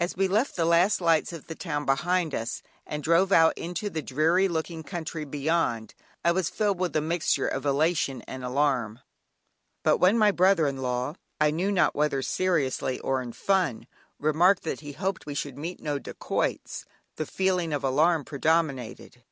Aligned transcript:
As 0.00 0.16
we 0.16 0.28
left 0.28 0.56
the 0.56 0.64
last 0.64 0.98
lights 0.98 1.30
of 1.30 1.46
the 1.46 1.54
town 1.54 1.84
behind 1.84 2.34
us, 2.34 2.62
and 2.86 3.02
drove 3.02 3.30
out 3.32 3.52
into 3.58 3.90
the 3.90 4.00
dreary 4.00 4.48
looking 4.48 4.82
country 4.82 5.26
beyond, 5.26 5.92
I 6.24 6.32
was 6.32 6.48
filled 6.48 6.78
with 6.80 6.96
a 6.96 7.02
mixture 7.02 7.46
of 7.46 7.66
elation 7.66 8.22
and 8.22 8.42
alarm, 8.42 9.00
but 9.82 9.98
when 9.98 10.16
my 10.16 10.30
brother 10.30 10.66
in 10.66 10.78
law 10.78 11.16
(I 11.38 11.50
knew 11.50 11.70
not 11.70 11.94
whether 11.94 12.22
seriously 12.22 12.98
or 13.00 13.20
in 13.20 13.34
fun) 13.34 13.86
remarked 14.18 14.62
that 14.62 14.80
he 14.80 14.92
hoped 14.92 15.26
we 15.26 15.34
should 15.34 15.58
meet 15.58 15.80
no 15.80 15.98
dacoits, 15.98 16.86
the 17.16 17.26
feeling 17.26 17.74
of 17.74 17.84
alarm 17.84 18.24
predominated. 18.24 19.22